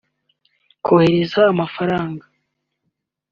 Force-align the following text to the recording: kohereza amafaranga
kohereza 0.85 1.41
amafaranga 1.53 2.25